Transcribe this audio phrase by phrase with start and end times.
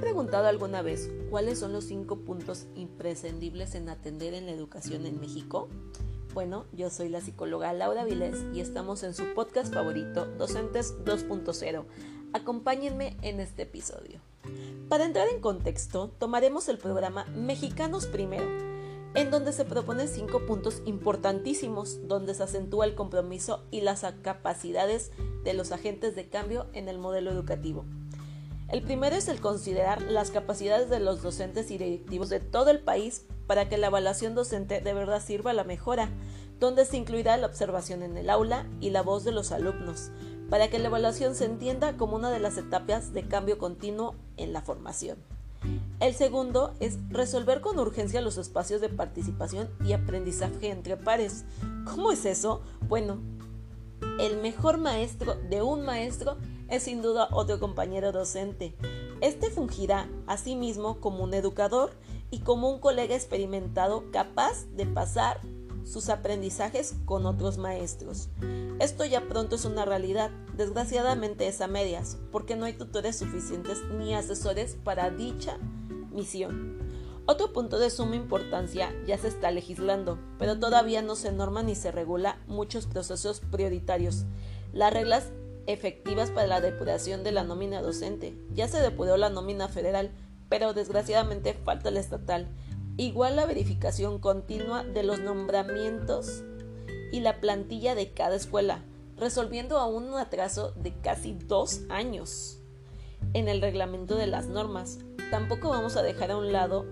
[0.00, 5.20] preguntado alguna vez cuáles son los cinco puntos imprescindibles en atender en la educación en
[5.20, 5.68] México?
[6.34, 11.84] Bueno, yo soy la psicóloga Laura Vilés y estamos en su podcast favorito, Docentes 2.0.
[12.32, 14.20] Acompáñenme en este episodio.
[14.88, 18.46] Para entrar en contexto, tomaremos el programa Mexicanos Primero,
[19.14, 25.10] en donde se proponen cinco puntos importantísimos, donde se acentúa el compromiso y las capacidades
[25.42, 27.84] de los agentes de cambio en el modelo educativo.
[28.72, 32.78] El primero es el considerar las capacidades de los docentes y directivos de todo el
[32.78, 36.08] país para que la evaluación docente de verdad sirva a la mejora,
[36.60, 40.12] donde se incluirá la observación en el aula y la voz de los alumnos,
[40.50, 44.52] para que la evaluación se entienda como una de las etapas de cambio continuo en
[44.52, 45.18] la formación.
[45.98, 51.44] El segundo es resolver con urgencia los espacios de participación y aprendizaje entre pares.
[51.84, 52.62] ¿Cómo es eso?
[52.88, 53.18] Bueno,
[54.20, 56.36] el mejor maestro de un maestro
[56.70, 58.74] es sin duda otro compañero docente.
[59.20, 61.90] Este fungirá asimismo como un educador
[62.30, 65.40] y como un colega experimentado capaz de pasar
[65.84, 68.28] sus aprendizajes con otros maestros.
[68.78, 73.82] Esto ya pronto es una realidad, desgraciadamente es a medias, porque no hay tutores suficientes
[73.98, 75.58] ni asesores para dicha
[76.12, 76.78] misión.
[77.26, 81.74] Otro punto de suma importancia ya se está legislando, pero todavía no se norma ni
[81.74, 84.24] se regula muchos procesos prioritarios.
[84.72, 85.30] Las reglas
[85.72, 88.36] efectivas para la depuración de la nómina docente.
[88.52, 90.10] Ya se depuró la nómina federal,
[90.48, 92.48] pero desgraciadamente falta la estatal.
[92.96, 96.42] Igual la verificación continua de los nombramientos
[97.12, 98.84] y la plantilla de cada escuela,
[99.16, 102.58] resolviendo aún un atraso de casi dos años
[103.32, 104.98] en el reglamento de las normas.
[105.30, 106.86] Tampoco vamos a dejar a un lado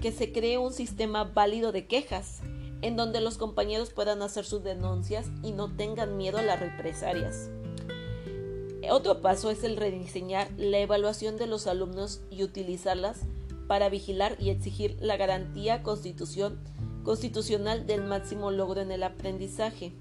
[0.00, 2.40] que se cree un sistema válido de quejas,
[2.82, 7.50] en donde los compañeros puedan hacer sus denuncias y no tengan miedo a las represalias.
[8.90, 13.20] Otro paso es el rediseñar la evaluación de los alumnos y utilizarlas
[13.66, 19.92] para vigilar y exigir la garantía constitucional del máximo logro en el aprendizaje.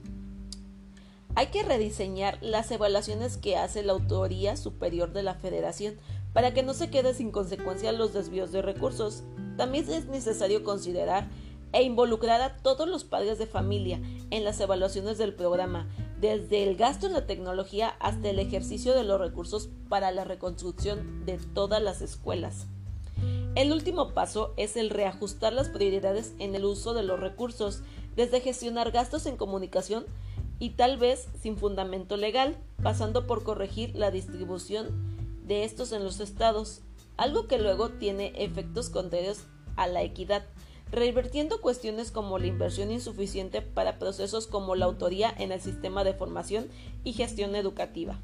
[1.35, 5.95] Hay que rediseñar las evaluaciones que hace la Autoría Superior de la Federación
[6.33, 9.23] para que no se quede sin consecuencia los desvíos de recursos.
[9.57, 11.27] También es necesario considerar
[11.73, 15.87] e involucrar a todos los padres de familia en las evaluaciones del programa,
[16.19, 21.25] desde el gasto en la tecnología hasta el ejercicio de los recursos para la reconstrucción
[21.25, 22.67] de todas las escuelas.
[23.55, 27.81] El último paso es el reajustar las prioridades en el uso de los recursos,
[28.15, 30.05] desde gestionar gastos en comunicación
[30.59, 36.19] y tal vez sin fundamento legal, pasando por corregir la distribución de estos en los
[36.19, 36.81] estados,
[37.15, 39.39] algo que luego tiene efectos contrarios
[39.75, 40.45] a la equidad
[40.91, 46.13] revertiendo cuestiones como la inversión insuficiente para procesos como la autoría en el sistema de
[46.13, 46.67] formación
[47.03, 48.19] y gestión educativa,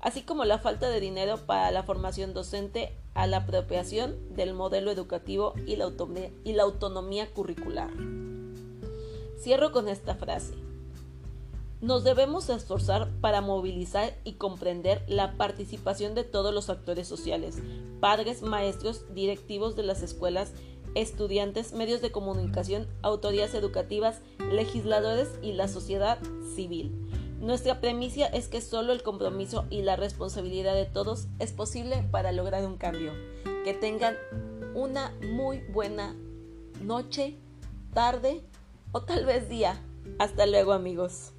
[0.00, 4.90] así como la falta de dinero para la formación docente a la apropiación del modelo
[4.90, 5.90] educativo y la,
[6.44, 7.90] y la autonomía curricular.
[9.40, 10.54] Cierro con esta frase.
[11.80, 17.58] Nos debemos esforzar para movilizar y comprender la participación de todos los actores sociales,
[18.00, 20.54] padres, maestros, directivos de las escuelas
[20.94, 26.18] estudiantes, medios de comunicación, autoridades educativas, legisladores y la sociedad
[26.54, 26.92] civil.
[27.40, 32.32] Nuestra premisa es que solo el compromiso y la responsabilidad de todos es posible para
[32.32, 33.12] lograr un cambio.
[33.64, 34.16] Que tengan
[34.74, 36.16] una muy buena
[36.80, 37.36] noche,
[37.92, 38.42] tarde
[38.92, 39.78] o tal vez día.
[40.18, 41.33] Hasta luego amigos.